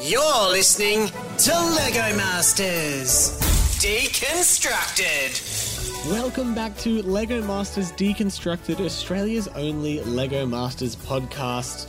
[0.00, 3.36] You're listening to Lego Masters
[3.80, 5.34] Deconstructed.
[6.08, 11.88] Welcome back to Lego Masters Deconstructed, Australia's only Lego Masters podcast.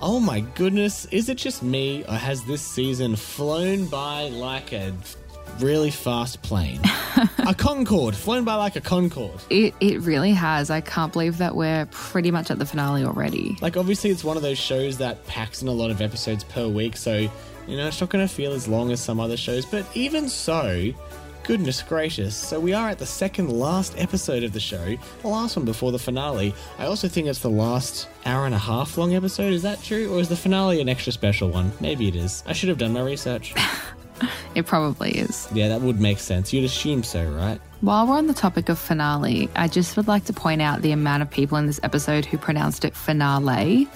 [0.00, 4.94] Oh my goodness, is it just me, or has this season flown by like a
[5.60, 6.80] really fast plane?
[7.46, 9.40] a Concorde, flown by like a Concorde.
[9.50, 10.70] It, it really has.
[10.70, 13.56] I can't believe that we're pretty much at the finale already.
[13.60, 16.68] Like, obviously, it's one of those shows that packs in a lot of episodes per
[16.68, 17.28] week, so,
[17.66, 20.28] you know, it's not going to feel as long as some other shows, but even
[20.28, 20.92] so,
[21.44, 22.36] goodness gracious.
[22.36, 25.92] So, we are at the second last episode of the show, the last one before
[25.92, 26.54] the finale.
[26.78, 29.52] I also think it's the last hour and a half long episode.
[29.52, 30.14] Is that true?
[30.14, 31.72] Or is the finale an extra special one?
[31.80, 32.42] Maybe it is.
[32.46, 33.54] I should have done my research.
[34.54, 35.46] It probably is.
[35.52, 36.52] yeah, that would make sense.
[36.52, 37.60] You'd assume so, right?
[37.80, 40.90] While we're on the topic of finale, I just would like to point out the
[40.92, 43.86] amount of people in this episode who pronounced it finale.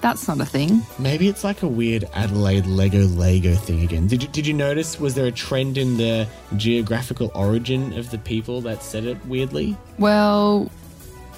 [0.00, 0.80] That's not a thing.
[0.98, 4.06] Maybe it's like a weird Adelaide Lego Lego thing again.
[4.06, 6.26] Did you did you notice was there a trend in the
[6.56, 9.76] geographical origin of the people that said it weirdly?
[9.98, 10.70] Well,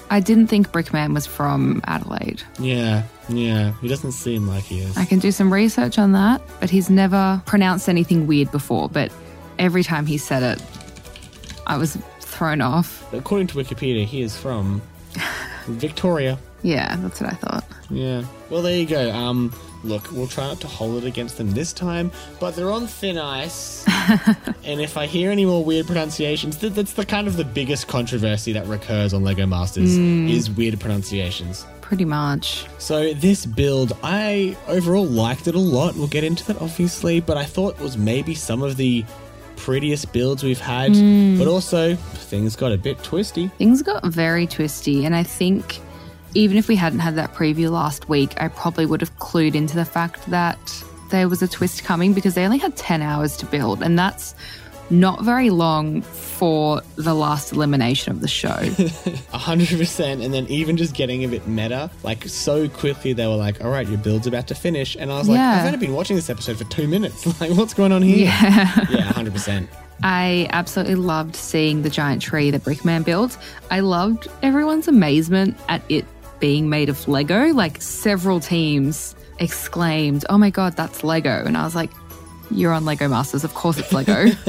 [0.09, 2.41] I didn't think Brickman was from Adelaide.
[2.57, 3.73] Yeah, yeah.
[3.81, 4.97] He doesn't seem like he is.
[4.97, 8.89] I can do some research on that, but he's never pronounced anything weird before.
[8.89, 9.11] But
[9.59, 10.63] every time he said it,
[11.67, 13.11] I was thrown off.
[13.13, 14.81] According to Wikipedia, he is from
[15.67, 16.37] Victoria.
[16.63, 17.65] Yeah, that's what I thought.
[17.89, 18.23] Yeah.
[18.49, 19.11] Well, there you go.
[19.11, 22.87] Um, look, we'll try not to hold it against them this time, but they're on
[22.87, 23.85] thin ice.
[24.63, 27.87] and if I hear any more weird pronunciations, th- that's the kind of the biggest
[27.87, 31.65] controversy that recurs on Lego Masters is weird pronunciations.
[31.83, 32.65] Pretty much.
[32.79, 35.95] So this build, I overall liked it a lot.
[35.95, 39.05] We'll get into that obviously, but I thought it was maybe some of the
[39.57, 41.37] prettiest builds we've had, hmm.
[41.37, 43.49] but also things got a bit twisty.
[43.59, 45.81] Things got very twisty, and I think
[46.33, 49.75] even if we hadn't had that preview last week, I probably would have clued into
[49.75, 53.45] the fact that there was a twist coming because they only had 10 hours to
[53.45, 54.35] build, and that's
[54.99, 58.49] not very long for the last elimination of the show.
[59.33, 63.63] 100% and then even just getting a bit meta like so quickly they were like
[63.63, 65.59] all right your build's about to finish and i was like Yeah.
[65.61, 68.85] i've only been watching this episode for two minutes like what's going on here yeah.
[68.89, 69.67] yeah 100%
[70.05, 73.37] I absolutely loved seeing the giant tree that Brickman built.
[73.71, 76.03] I loved everyone's amazement at it
[76.41, 77.53] being made of Lego.
[77.53, 81.45] Like several teams exclaimed, Oh my God, that's Lego.
[81.45, 81.89] And I was like,
[82.51, 83.43] You're on Lego Masters.
[83.43, 84.25] Of course it's Lego.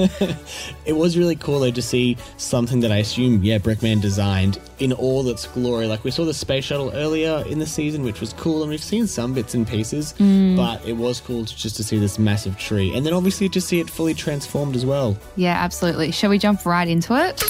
[0.87, 4.93] it was really cool though to see something that i assume yeah brickman designed in
[4.93, 8.33] all its glory like we saw the space shuttle earlier in the season which was
[8.34, 10.56] cool and we've seen some bits and pieces hmm.
[10.56, 13.60] but it was cool to, just to see this massive tree and then obviously to
[13.60, 16.10] see it fully transformed as well yeah, absolutely.
[16.12, 17.43] Shall we jump right into it?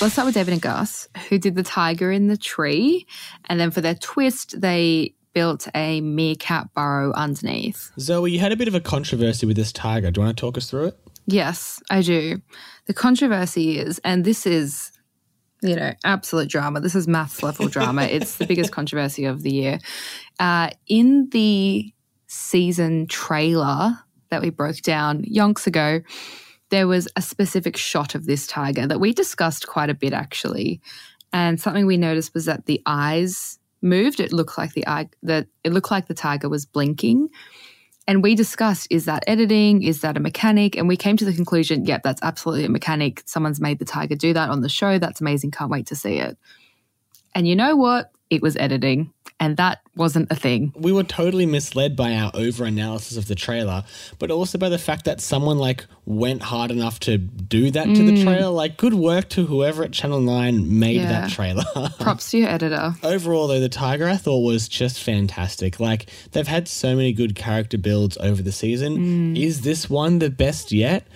[0.00, 3.06] Let's start with David and Gus, who did the tiger in the tree.
[3.46, 7.90] And then for their twist, they built a meerkat burrow underneath.
[7.98, 10.40] zoe you had a bit of a controversy with this tiger do you want to
[10.40, 12.40] talk us through it Yes, I do.
[12.86, 14.90] The controversy is, and this is,
[15.62, 16.80] you know, absolute drama.
[16.80, 18.02] This is maths level drama.
[18.10, 19.78] It's the biggest controversy of the year.
[20.40, 21.92] Uh, in the
[22.26, 23.98] season trailer
[24.30, 26.00] that we broke down yonks ago,
[26.70, 30.80] there was a specific shot of this tiger that we discussed quite a bit actually.
[31.32, 34.20] And something we noticed was that the eyes moved.
[34.20, 37.28] It looked like the eye that it looked like the tiger was blinking.
[38.06, 39.82] And we discussed is that editing?
[39.82, 40.76] Is that a mechanic?
[40.76, 43.22] And we came to the conclusion, yep, that's absolutely a mechanic.
[43.26, 44.98] Someone's made the tiger do that on the show.
[44.98, 45.52] That's amazing.
[45.52, 46.36] Can't wait to see it.
[47.34, 48.10] And you know what?
[48.32, 50.72] It was editing, and that wasn't a thing.
[50.74, 53.84] we were totally misled by our over analysis of the trailer,
[54.18, 58.02] but also by the fact that someone like went hard enough to do that to
[58.02, 58.22] the mm.
[58.22, 58.48] trailer.
[58.48, 61.08] Like, good work to whoever at Channel 9 made Yeah.
[61.08, 61.64] that trailer.
[62.00, 62.94] Props to your editor.
[63.02, 65.78] Overall, though, the Tiger I thought was just fantastic.
[65.78, 69.34] Like, they've had so many good character builds over the season.
[69.34, 69.38] Mm.
[69.38, 71.06] Is this one the best yet?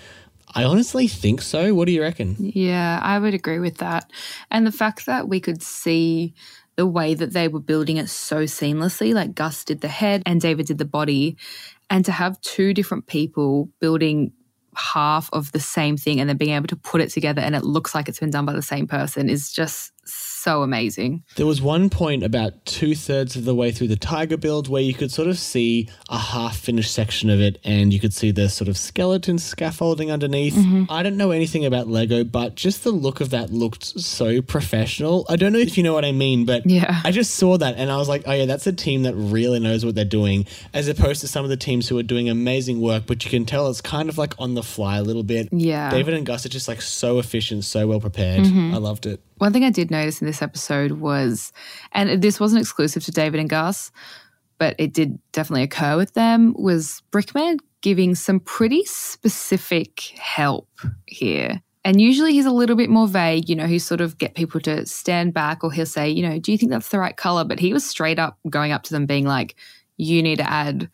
[0.55, 1.73] I honestly think so.
[1.75, 2.37] What do you reckon?
[2.39, 4.11] Yeah, I would agree with that.
[4.51, 6.35] And the fact that we could see
[6.77, 10.41] the way that they were building it so seamlessly, like Gus did the head and
[10.41, 11.37] David did the body,
[11.91, 14.33] and to have two different people building
[14.77, 17.65] half of the same thing and then being able to put it together and it
[17.65, 21.25] looks like it's been done by the same person is just so amazing.
[21.37, 24.83] There was one point about two thirds of the way through the tiger build where
[24.83, 28.31] you could sort of see a half finished section of it and you could see
[28.31, 30.55] the sort of skeleton scaffolding underneath.
[30.55, 30.85] Mm-hmm.
[30.91, 35.27] I don't know anything about Lego, but just the look of that looked so professional.
[35.29, 37.01] I don't know if you know what I mean, but Yeah.
[37.05, 39.59] I just saw that and I was like, oh yeah, that's a team that really
[39.59, 42.81] knows what they're doing, as opposed to some of the teams who are doing amazing
[42.81, 45.49] work, but you can tell it's kind of like on the fly a little bit.
[45.53, 45.91] Yeah.
[45.91, 48.43] David and Gus are just like so efficient, so well prepared.
[48.43, 48.75] Mm-hmm.
[48.75, 49.21] I loved it.
[49.39, 51.53] One thing I did notice in this episode was,
[51.93, 53.93] and this wasn't exclusive to David and Gus,
[54.59, 60.69] but it did definitely occur with them, was Brickman giving some pretty specific help
[61.07, 61.61] here.
[61.85, 64.61] And usually he's a little bit more vague, you know, he sort of get people
[64.63, 67.45] to stand back or he'll say, you know, do you think that's the right color?
[67.45, 69.55] But he was straight up going up to them being like,
[69.97, 70.91] you need to add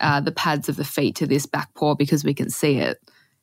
[0.00, 2.98] uh, the pads of the feet to this back paw because we can see it.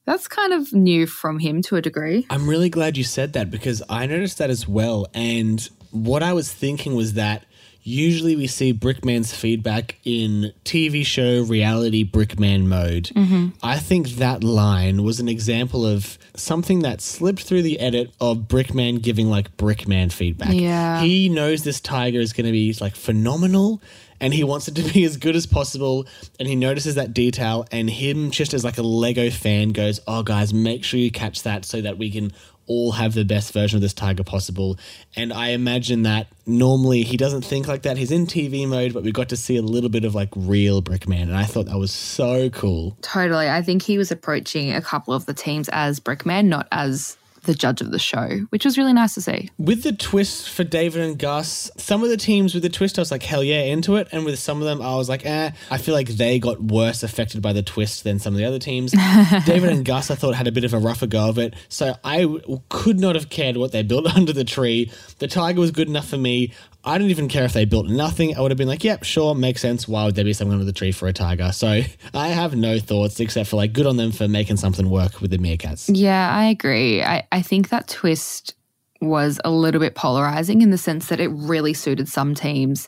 [0.10, 2.26] That's kind of new from him to a degree.
[2.32, 5.06] I'm really glad you said that because I noticed that as well.
[5.14, 7.46] And what I was thinking was that
[7.90, 13.06] usually we see Brickman's feedback in TV show reality Brickman mode.
[13.06, 13.48] Mm-hmm.
[13.64, 18.48] I think that line was an example of something that slipped through the edit of
[18.48, 20.54] Brickman giving like Brickman feedback.
[20.54, 21.02] Yeah.
[21.02, 23.82] He knows this tiger is going to be like phenomenal
[24.22, 26.06] and he wants it to be as good as possible
[26.40, 30.24] and he notices that detail and him just as like a Lego fan goes, "Oh
[30.24, 32.32] guys, make sure you catch that so that we can
[32.70, 34.78] all have the best version of this tiger possible."
[35.18, 37.98] And I imagine that normally he doesn't think like that.
[37.98, 40.82] He's in TV mode, but we got to see a little bit of like real
[40.82, 42.96] Brickman and I thought that was so cool.
[43.02, 43.50] Totally.
[43.50, 47.54] I think he was approaching a couple of the teams as Brickman, not as the
[47.54, 49.50] judge of the show, which was really nice to see.
[49.58, 53.02] With the twist for David and Gus, some of the teams with the twist, I
[53.02, 54.08] was like, hell yeah, into it.
[54.12, 57.04] And with some of them, I was like, eh, I feel like they got worse
[57.04, 58.92] affected by the twist than some of the other teams.
[59.46, 61.54] David and Gus, I thought, had a bit of a rougher go of it.
[61.70, 64.92] So I w- could not have cared what they built under the tree.
[65.20, 66.54] The tiger was good enough for me.
[66.84, 68.38] I didn't even care if they built nothing.
[68.38, 69.86] I would have been like, yep, sure, makes sense.
[69.86, 71.52] Why would there be something under the tree for a tiger?
[71.52, 71.68] So
[72.14, 75.32] I have no thoughts except for like, good on them for making something work with
[75.32, 75.90] the meerkats.
[75.94, 77.04] Yeah, I agree.
[77.04, 78.56] I, I think that twist
[79.02, 82.88] was a little bit polarizing in the sense that it really suited some teams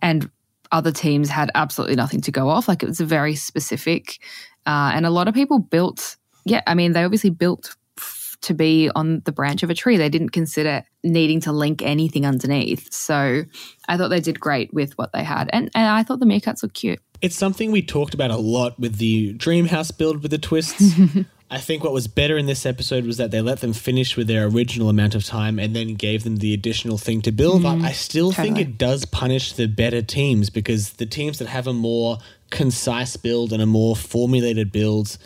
[0.00, 0.30] and
[0.72, 2.68] other teams had absolutely nothing to go off.
[2.68, 4.18] Like it was very specific.
[4.66, 8.54] Uh, and a lot of people built, yeah, I mean, they obviously built f- to
[8.54, 9.96] be on the branch of a tree.
[9.96, 12.92] They didn't consider needing to link anything underneath.
[12.92, 13.42] So
[13.88, 15.50] I thought they did great with what they had.
[15.52, 17.00] And, and I thought the meerkats looked cute.
[17.20, 20.94] It's something we talked about a lot with the dream house build with the twists.
[21.52, 24.28] I think what was better in this episode was that they let them finish with
[24.28, 27.64] their original amount of time and then gave them the additional thing to build.
[27.64, 27.86] But mm-hmm.
[27.86, 31.72] I still think it does punish the better teams because the teams that have a
[31.72, 32.18] more
[32.50, 35.18] concise build and a more formulated build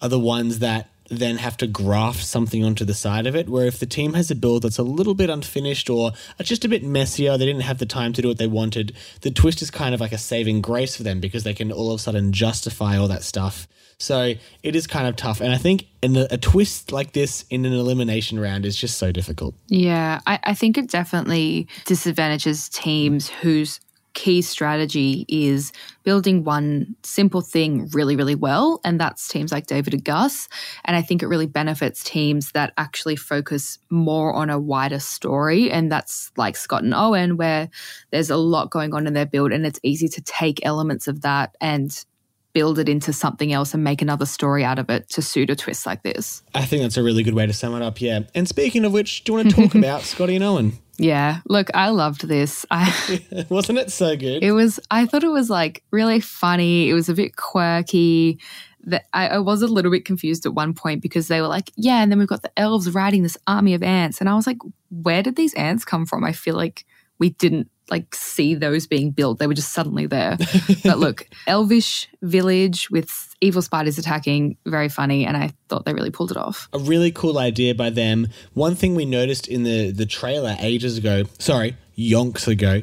[0.00, 3.48] are the ones that then have to graft something onto the side of it.
[3.48, 6.12] Where if the team has a build that's a little bit unfinished or
[6.42, 9.30] just a bit messier, they didn't have the time to do what they wanted, the
[9.30, 12.00] twist is kind of like a saving grace for them because they can all of
[12.00, 13.66] a sudden justify all that stuff.
[14.00, 15.40] So it is kind of tough.
[15.40, 18.98] And I think in a, a twist like this in an elimination round is just
[18.98, 19.54] so difficult.
[19.68, 23.78] Yeah, I, I think it definitely disadvantages teams whose
[24.14, 28.80] key strategy is building one simple thing really, really well.
[28.84, 30.48] And that's teams like David and Gus.
[30.84, 35.70] And I think it really benefits teams that actually focus more on a wider story.
[35.70, 37.68] And that's like Scott and Owen, where
[38.10, 41.20] there's a lot going on in their build and it's easy to take elements of
[41.20, 42.04] that and
[42.52, 45.56] build it into something else and make another story out of it to suit a
[45.56, 46.42] twist like this.
[46.54, 48.00] I think that's a really good way to sum it up.
[48.00, 48.20] Yeah.
[48.34, 50.78] And speaking of which, do you want to talk about Scotty and Owen?
[50.98, 52.66] Yeah, look, I loved this.
[52.70, 54.42] I Wasn't it so good?
[54.42, 54.78] It was.
[54.90, 56.90] I thought it was like really funny.
[56.90, 58.38] It was a bit quirky.
[58.84, 61.70] That I, I was a little bit confused at one point because they were like,
[61.74, 64.46] "Yeah," and then we've got the elves riding this army of ants, and I was
[64.46, 64.58] like,
[64.90, 66.84] "Where did these ants come from?" I feel like
[67.18, 70.36] we didn't like see those being built; they were just suddenly there.
[70.84, 76.10] but look, elvish village with evil spiders attacking, very funny, and I thought they really
[76.10, 76.68] pulled it off.
[76.72, 78.28] a really cool idea by them.
[78.54, 82.82] One thing we noticed in the the trailer ages ago, sorry, yonks ago.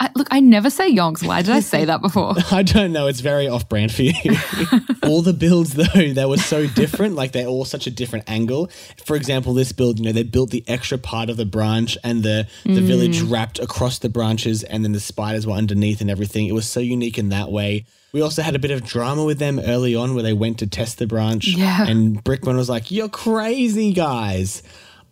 [0.00, 1.22] I, look, I never say yonks.
[1.22, 2.34] Why did I say that before?
[2.50, 4.14] I don't know, it's very off brand for you.
[5.02, 8.70] all the builds though, they were so different, like they're all such a different angle.
[9.04, 12.22] For example, this build, you know, they built the extra part of the branch and
[12.22, 12.86] the the mm.
[12.86, 16.46] village wrapped across the branches and then the spiders were underneath and everything.
[16.46, 17.84] It was so unique in that way.
[18.12, 20.66] We also had a bit of drama with them early on where they went to
[20.66, 21.86] test the branch Yeah.
[21.86, 24.62] and Brickman was like, "You're crazy, guys."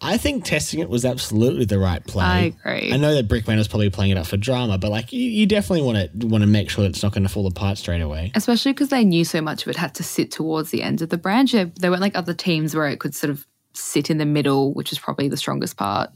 [0.00, 2.24] I think testing it was absolutely the right play.
[2.24, 2.92] I agree.
[2.92, 5.44] I know that Brickman was probably playing it up for drama, but like you, you
[5.46, 8.00] definitely want to want to make sure that it's not going to fall apart straight
[8.00, 8.30] away.
[8.34, 11.08] especially because they knew so much of it had to sit towards the end of
[11.08, 11.52] the branch.
[11.52, 14.92] There weren't like other teams where it could sort of sit in the middle, which
[14.92, 16.10] is probably the strongest part.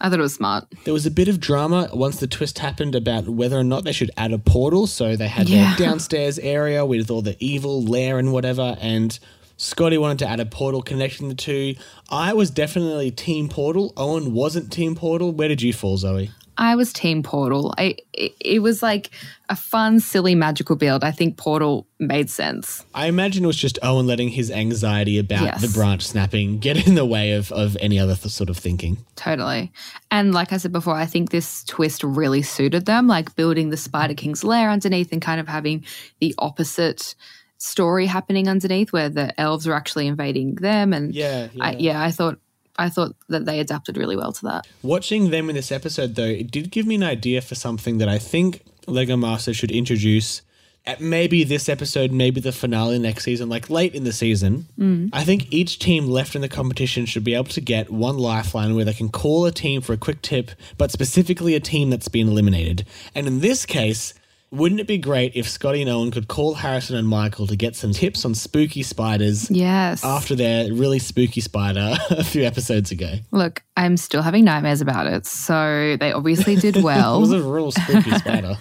[0.00, 0.66] I thought it was smart.
[0.84, 3.92] There was a bit of drama once the twist happened about whether or not they
[3.92, 4.86] should add a portal.
[4.86, 5.76] So they had Yeah.
[5.76, 9.18] their downstairs area with all the evil lair and whatever, and
[9.56, 11.74] Scotty wanted to add a portal connecting the two.
[12.10, 13.92] I was definitely Team Portal.
[13.96, 15.32] Owen wasn't Team Portal.
[15.32, 16.30] Where did you fall, Zoe?
[16.56, 17.74] I was Team Portal.
[17.76, 19.10] I it, it was like
[19.48, 21.02] a fun, silly, magical build.
[21.02, 22.84] I think Portal made sense.
[22.94, 25.60] I imagine it was just Owen letting his anxiety about Yes.
[25.62, 28.98] the branch snapping get in the way of, of any other th- sort of thinking.
[29.16, 29.72] Totally.
[30.12, 33.76] And like I said before, I think this twist really suited them, like building the
[33.76, 35.84] Spider King's lair underneath and kind of having
[36.20, 37.16] the opposite
[37.64, 42.10] story happening underneath where the elves are actually invading them and Yeah, I, yeah, I
[42.10, 42.38] thought
[42.76, 44.66] I thought that they adapted really well to that.
[44.82, 48.08] Watching them in this episode, though, it did give me an idea for something that
[48.08, 50.42] I think Lego Master should introduce
[50.86, 54.66] at maybe this episode, maybe the finale next season, like late in the season.
[54.78, 55.10] Mm.
[55.12, 58.74] I think each team left in the competition should be able to get one lifeline
[58.74, 62.08] where they can call a team for a quick tip, but specifically a team that's
[62.08, 62.86] been eliminated.
[63.14, 64.12] And in this case,
[64.54, 67.74] wouldn't it be great if Scotty and Owen could call Harrison and Michael to get
[67.76, 70.04] some tips on spooky spiders Yes.
[70.04, 73.14] after their really spooky spider a few episodes ago?
[73.32, 75.26] Look, I'm still having nightmares about it.
[75.26, 77.16] So they obviously did well.
[77.18, 78.56] It was a real spooky spider.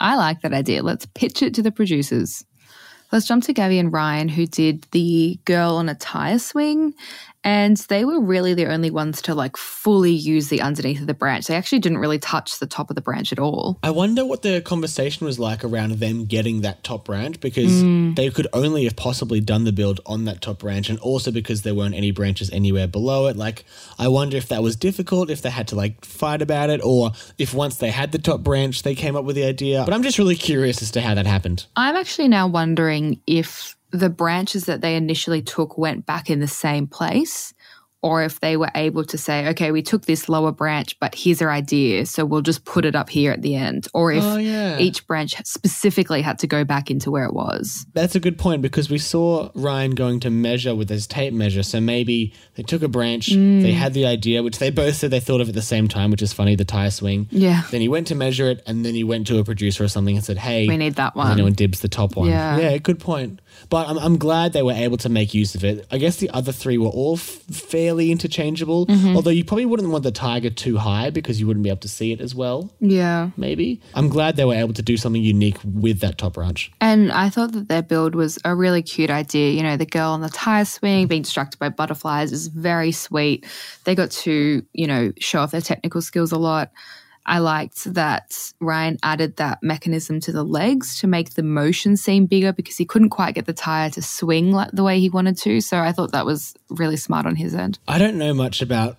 [0.00, 0.82] I like that idea.
[0.82, 2.44] Let's pitch it to the producers.
[3.12, 6.94] Let's jump to Gabby and Ryan, who did the girl on a tire swing.
[7.44, 11.14] And they were really the only ones to like fully use the underneath of the
[11.14, 11.46] branch.
[11.46, 13.78] They actually didn't really touch the top of the branch at all.
[13.82, 18.16] I wonder what the conversation was like around them getting that top branch because mm.
[18.16, 21.62] they could only have possibly done the build on that top branch and also because
[21.62, 23.36] there weren't any branches anywhere below it.
[23.36, 23.64] Like,
[23.98, 27.12] I wonder if that was difficult, if they had to like fight about it, or
[27.36, 29.82] if once they had the top branch, they came up with the idea.
[29.84, 31.66] But I'm just really curious as to how that happened.
[31.76, 36.48] I'm actually now wondering if the branches that they initially took went back in the
[36.48, 37.54] same place
[38.04, 41.40] or if they were able to say, okay, we took this lower branch, but here's
[41.40, 42.04] our idea.
[42.04, 43.88] So we'll just put it up here at the end.
[43.94, 44.76] Or if Oh, yeah.
[44.78, 47.86] each branch specifically had to go back into where it was.
[47.94, 51.62] That's a good point because we saw Ryan going to measure with his tape measure.
[51.62, 53.72] So maybe they took a branch, they mm.
[53.72, 56.20] had the idea, which they both said they thought of at the same time, which
[56.20, 57.26] is funny, the tire swing.
[57.30, 57.62] Yeah.
[57.70, 60.14] Then he went to measure it and then he went to a producer or something
[60.14, 61.28] and said, hey, We need that one.
[61.28, 61.38] And then one.
[61.38, 62.28] no one dibs the top one.
[62.28, 62.58] Yeah.
[62.58, 63.40] Yeah, good point.
[63.70, 65.86] But I'm, I'm glad they were able to make use of it.
[65.90, 69.16] I guess the other three were all f- fairly interchangeable, Mm-hmm.
[69.16, 71.88] although you probably wouldn't want the tiger too high because you wouldn't be able to
[71.88, 73.30] see it as well, Yeah.
[73.36, 73.80] maybe.
[73.94, 76.70] I'm glad they were able to do something unique with that top branch.
[76.80, 79.50] And I thought that their build was a really cute idea.
[79.52, 83.46] You know, the girl on the tire swing being distracted by butterflies is very sweet.
[83.84, 86.70] They got to, you know, show off their technical skills a lot.
[87.26, 92.26] I liked that Ryan added that mechanism to the legs to make the motion seem
[92.26, 95.38] bigger because he couldn't quite get the tire to swing like the way he wanted
[95.38, 95.60] to.
[95.60, 97.78] So I thought that was really smart on his end.
[97.88, 98.98] I don't know much about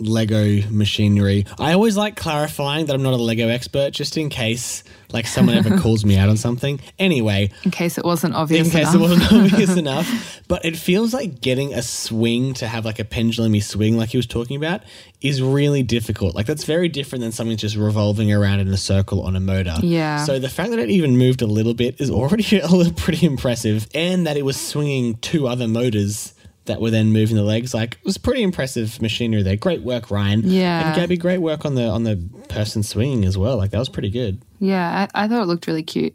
[0.00, 1.46] Lego machinery.
[1.58, 4.82] I always like clarifying that I'm not a Lego expert just in case
[5.12, 6.80] like someone ever calls me out on something.
[6.98, 8.94] Anyway, In case it wasn't obvious in case enough.
[8.94, 10.40] it wasn't obvious enough.
[10.48, 14.16] But it feels like getting a swing to have like a pendulumy swing, like he
[14.16, 14.82] was talking about,
[15.20, 16.34] is really difficult.
[16.34, 19.76] Like that's very different than something just revolving around in a circle on a motor.
[19.80, 20.24] Yeah.
[20.24, 23.24] So the fact that it even moved a little bit is already a little pretty
[23.24, 26.34] impressive, and that it was swinging two other motors.
[26.66, 29.56] That were then moving the legs, like it was pretty impressive machinery there.
[29.56, 30.40] Great work, Ryan.
[30.44, 30.86] Yeah.
[30.86, 32.16] and Gabby, great work on the on the
[32.48, 33.58] person swinging as well.
[33.58, 34.40] Like that was pretty good.
[34.60, 36.14] Yeah, I, I thought it looked really cute.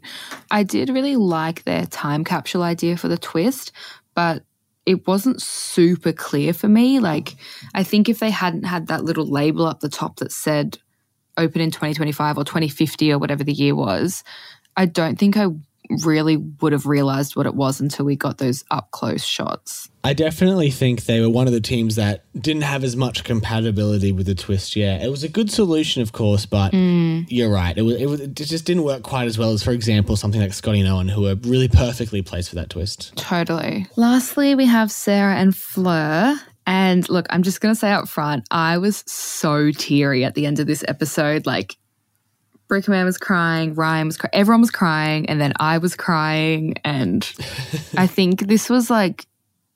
[0.50, 3.70] I did really like their time capsule idea for the twist,
[4.14, 4.42] but
[4.86, 6.98] it wasn't super clear for me.
[6.98, 7.36] Like,
[7.74, 10.78] I think if they hadn't had that little label up the top that said
[11.36, 14.24] open in 2025 or 2050 or whatever the year was,
[14.76, 15.46] I don't think I
[16.04, 19.90] really would have realized what it was until we got those up close shots.
[20.02, 24.12] I definitely think they were one of the teams that didn't have as much compatibility
[24.12, 24.74] with the twist.
[24.74, 27.26] Yeah, it was a good solution, of course, but mm.
[27.28, 27.76] you're right.
[27.76, 30.40] It was, it was it just didn't work quite as well as, for example, something
[30.40, 33.12] like Scotty and Owen, who were really perfectly placed for that twist.
[33.16, 33.86] Totally.
[33.96, 36.40] Lastly, we have Sarah and Fleur.
[36.66, 40.46] And look, I'm just going to say up front, I was so teary at the
[40.46, 41.44] end of this episode.
[41.44, 41.76] Like,
[42.70, 46.74] Brickman was crying, Ryan was crying, everyone was crying, and then I was crying.
[46.84, 47.28] And
[47.96, 49.26] I think this was like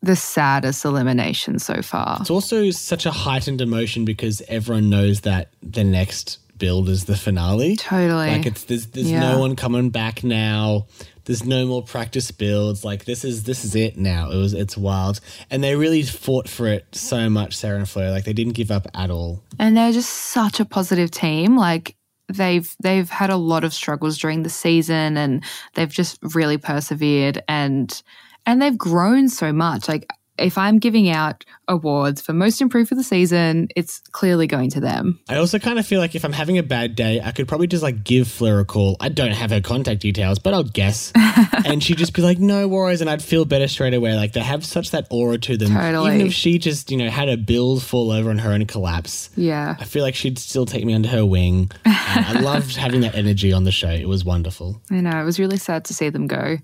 [0.03, 2.19] the saddest elimination so far.
[2.21, 7.17] It's also such a heightened emotion because everyone knows that the next build is the
[7.17, 7.75] finale.
[7.77, 8.29] Totally.
[8.29, 9.33] Like it's there's there's Yeah.
[9.33, 10.87] no one coming back now.
[11.25, 12.85] There's no more practice builds.
[12.85, 14.31] Like this is this is it now.
[14.31, 15.21] It was it's wild,
[15.51, 17.57] and they really fought for it so much.
[17.57, 19.43] Sarah and Fleur, like they didn't give up at all.
[19.59, 21.97] and they're just such a positive team like
[22.29, 27.43] they've they've had a lot of struggles during the season and they've just really persevered
[27.49, 28.03] and
[28.47, 29.89] and they've grown so much.
[29.89, 34.71] Like if I'm giving out awards for most improved for the season, it's clearly going
[34.71, 35.21] to them.
[35.29, 37.67] I also kind of feel like if I'm having a bad day, I could probably
[37.67, 38.97] just like give Fleur a call.
[39.01, 41.13] I don't have her contact details, but I'll guess.
[41.65, 43.01] and she'd just be like, no worries.
[43.01, 44.15] And I'd feel better straight away.
[44.17, 45.73] Like they have such that aura to them.
[45.73, 46.15] Totally.
[46.17, 49.31] Even if she just, you know, had a build fall over on her and collapse,
[49.37, 49.77] Yeah.
[49.79, 51.71] I feel like she'd still take me under her wing.
[51.87, 53.91] I loved having that energy on the show.
[53.91, 54.81] It was wonderful.
[54.91, 55.21] I know.
[55.21, 56.59] It was really sad to see them go.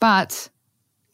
[0.00, 0.48] But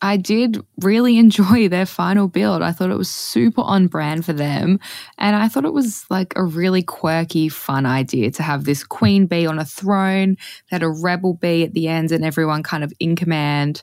[0.03, 2.63] I did really enjoy their final build.
[2.63, 4.81] I thought it was super on brand for them.
[5.19, 9.27] And I thought it was like a really quirky, fun idea to have this queen
[9.27, 10.37] bee on a throne,
[10.71, 13.83] had a rebel bee at the end, and everyone kind of in command.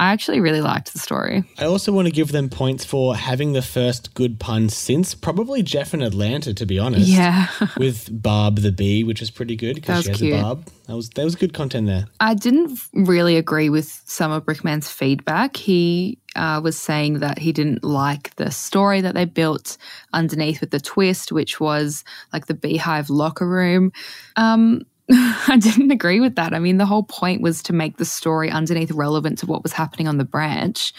[0.00, 1.42] I actually really liked the story.
[1.58, 5.60] I also want to give them points for having the first good pun since probably
[5.62, 7.08] Jeff and Atlanta, to be honest.
[7.08, 7.48] Yeah.
[7.76, 10.38] With Barb the Bee, which is pretty good because was she has cute.
[10.38, 10.70] a Barb.
[10.86, 12.06] That was that was good content there.
[12.20, 15.56] I didn't really agree with some of Brickman's feedback.
[15.56, 19.76] He uh, was saying that he didn't like the story that they built
[20.12, 23.92] underneath with the twist, which was like the beehive locker room.
[24.36, 26.52] Um, I didn't agree with that.
[26.52, 29.72] I mean, the whole point was to make the story underneath relevant to what was
[29.72, 30.92] happening on the branch.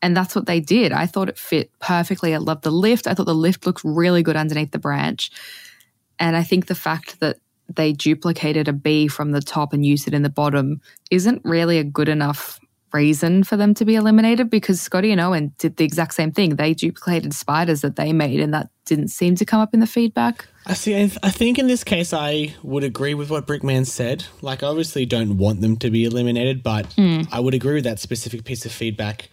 [0.00, 0.92] And that's what they did.
[0.92, 2.34] I thought it fit perfectly.
[2.34, 3.06] I loved the lift.
[3.06, 5.30] I thought the lift looked really good underneath the branch.
[6.18, 7.38] And I think the fact that
[7.68, 11.78] they duplicated a bee from the top and used it in the bottom isn't really
[11.78, 12.60] a good enough
[12.92, 16.56] reason for them to be eliminated because Scotty and Owen did the exact same thing.
[16.56, 19.86] They duplicated spiders that they made, and that didn't seem to come up in the
[19.86, 20.46] feedback.
[20.66, 20.94] I see.
[20.94, 24.24] I, th- I think in this case, I would agree with what Brickman said.
[24.40, 27.22] Like, I obviously don't want them to be eliminated, but hmm.
[27.30, 29.28] I would agree with that specific piece of feedback.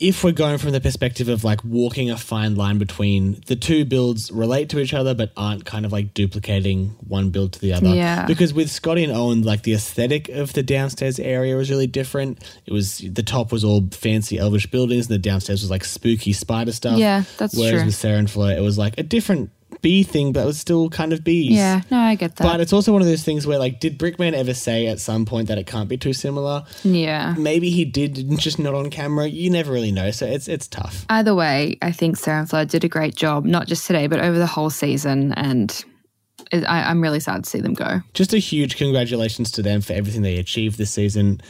[0.00, 3.84] If we're going from the perspective of like walking a fine line between the two
[3.84, 7.72] builds relate to each other but aren't kind of like duplicating one build to the
[7.72, 7.88] other.
[7.88, 8.24] Yeah.
[8.26, 12.44] Because with Scotty and Owen, like the aesthetic of the downstairs area was really different.
[12.64, 16.32] It was the top was all fancy elvish buildings and the downstairs was like spooky
[16.32, 16.98] spider stuff.
[16.98, 17.84] Yeah, that's Whereas true.
[17.86, 19.50] with Sarah and Flo, it was like a different
[19.82, 21.52] bee thing, but it was still kind of bees.
[21.52, 22.44] Yeah, no, I get that.
[22.44, 25.24] But it's also one of those things where, like, did Brickman ever say at some
[25.24, 26.64] point that it can't be too similar?
[26.82, 27.34] yeah.
[27.38, 29.26] Maybe he did, just not on camera.
[29.26, 31.04] You never really know, so it's it's tough.
[31.08, 34.20] Either way, I think Sarah and Flo did a great job, not just today, but
[34.20, 35.32] over the whole season.
[35.34, 35.84] And
[36.52, 38.00] I, I'm really sad to see them go.
[38.14, 41.40] Just a huge congratulations to them for everything they achieved this season.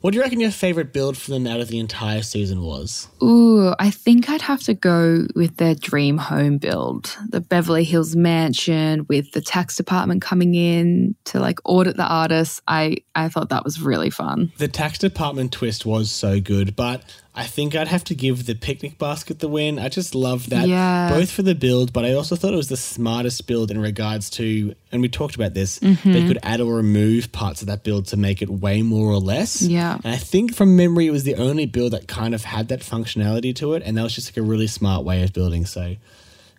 [0.00, 3.08] What do you reckon your favorite build for them out of the entire season was?
[3.22, 7.16] Ooh, I think I'd have to go with their dream home build.
[7.28, 12.60] The Beverly Hills mansion with the tax department coming in to like audit the artists.
[12.68, 14.52] I, I thought that was really fun.
[14.58, 17.02] The tax department twist was so good, but
[17.38, 19.78] I think I'd have to give the picnic basket the win.
[19.78, 21.08] I just loved that, Yeah.
[21.08, 24.28] both for the build, but I also thought it was the smartest build in regards
[24.30, 26.12] to, and we talked about this, Mm-hmm.
[26.12, 29.20] they could add or remove parts of that build to make it way more or
[29.20, 29.62] less.
[29.62, 29.98] Yeah.
[30.02, 32.80] And I think from memory, it was the only build that kind of had that
[32.80, 35.64] functionality to it, and that was just like a really smart way of building.
[35.64, 35.94] So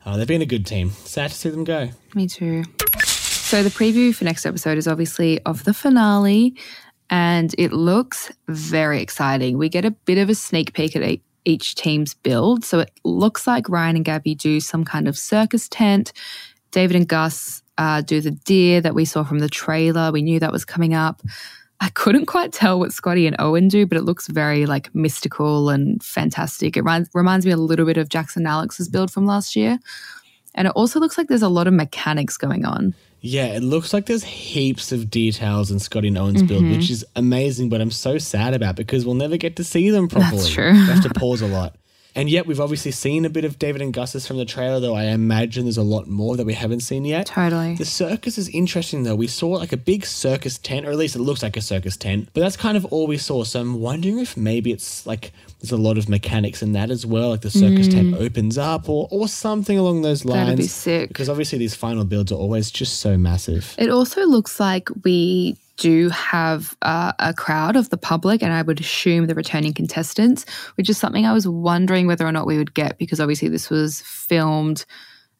[0.05, 0.91] uh, they've been a good team.
[1.03, 1.89] Sad to see them go.
[2.15, 2.63] Me too.
[3.03, 6.55] So the preview for next episode is obviously of the finale,
[7.09, 9.57] and it looks very exciting.
[9.57, 12.63] We get a bit of a sneak peek at each team's build.
[12.63, 16.13] So it looks like Ryan and Gabby do some kind of circus tent.
[16.71, 20.11] David and Gus uh, do the deer that we saw from the trailer.
[20.11, 21.21] We knew that was coming up.
[21.81, 25.69] I couldn't quite tell what Scotty and Owen do, but it looks very like mystical
[25.69, 26.75] and fantastic.
[26.75, 29.79] It reminds, reminds me a little bit of Jackson Alex's build from last year.
[30.59, 32.93] And it also looks like there's a lot of mechanics going on.
[33.21, 36.77] Yeah, it looks like there's heaps of details in Scotty and Owen's build, Mm-hmm.
[36.77, 40.07] which is amazing, but I'm so sad about because we'll never get to see them
[40.07, 40.37] properly.
[40.37, 40.71] That's true.
[40.73, 41.75] We have to pause a lot.
[42.15, 44.95] And yet, we've obviously seen a bit of David and Gus's from the trailer, though
[44.95, 47.27] I imagine there's a lot more that we haven't seen yet.
[47.27, 47.75] Totally.
[47.75, 49.15] The circus is interesting, though.
[49.15, 51.97] We saw like a big circus tent, or at least it looks like a circus
[51.97, 53.43] tent, but that's kind of all we saw.
[53.43, 57.05] So I'm wondering if maybe it's like there's a lot of mechanics in that as
[57.05, 60.39] well, like the circus tent opens up or, or something along those lines.
[60.39, 60.45] Mm.
[60.45, 61.09] That'd be sick.
[61.09, 63.75] Because obviously, these final builds are always just so massive.
[63.77, 68.61] It also looks like we do have uh, a crowd of the public, and I
[68.61, 72.57] would assume the returning contestants, which is something I was wondering whether or not we
[72.57, 74.85] would get because obviously this was filmed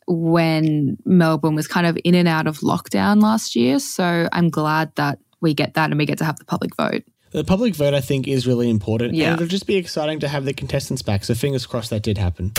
[0.08, 3.78] when Melbourne was kind of in and out of lockdown last year.
[3.80, 7.04] So I'm glad that we get that and we get to have the public vote.
[7.32, 9.14] The public vote, I think, is really important.
[9.14, 9.34] Yeah.
[9.34, 11.24] And it'll just be exciting to have the contestants back.
[11.24, 12.54] So fingers crossed that did happen.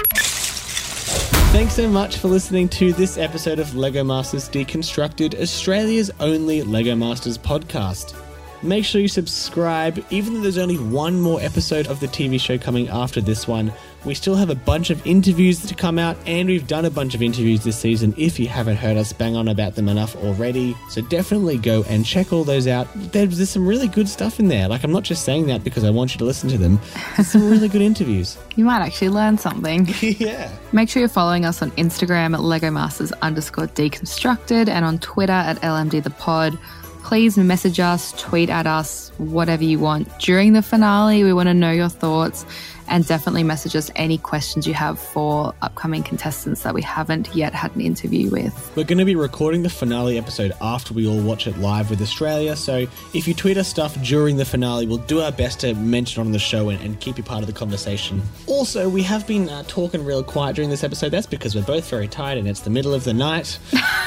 [1.51, 6.95] Thanks so much for listening to this episode of Lego Masters Deconstructed, Australia's only Lego
[6.95, 8.15] Masters podcast.
[8.63, 10.05] Make sure you subscribe.
[10.11, 13.73] Even though there's only one more episode of the TV show coming after this one,
[14.05, 17.15] we still have a bunch of interviews to come out, and we've done a bunch
[17.15, 20.75] of interviews this season if you haven't heard us bang on about them enough already.
[20.89, 22.89] So definitely go and check all those out.
[22.95, 24.69] There's, there's some really good stuff in there.
[24.69, 26.81] Like, I'm not just saying that because I want you to listen to them,
[27.17, 28.39] there's some really good interviews.
[28.57, 29.89] You might actually learn something.
[30.03, 30.53] yeah.
[30.73, 35.33] Make sure you're following us on Instagram at Lego Masters underscore deconstructed and on Twitter
[35.33, 36.59] at LMD the pod.
[37.03, 40.19] Please message us, tweet at us, whatever you want.
[40.21, 42.47] During the finale, we want to know your thoughts
[42.91, 47.55] and definitely message us any questions you have for upcoming contestants that we haven't yet
[47.55, 48.73] had an interview with.
[48.77, 52.03] We're going to be recording the finale episode after we all watch it live with
[52.03, 55.75] Australia, so if you tweet us stuff during the finale, we'll do our best to
[55.75, 58.21] mention it on the show and, and keep you part of the conversation.
[58.47, 61.11] Also, we have been uh, talking real quiet during this episode.
[61.11, 63.59] That's because we're both very tired and it's the middle of the night,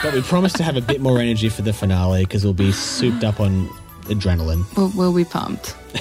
[0.04, 2.72] but we promise to have a bit more energy for the finale because we'll be
[2.72, 3.70] souped up on
[4.06, 4.66] adrenaline.
[4.76, 5.68] We'll, we'll be pumped.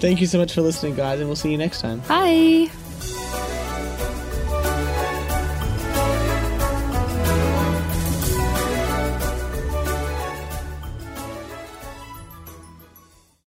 [0.00, 2.00] Thank you so much for listening, guys, and we'll see you next time.
[2.00, 2.70] Bye.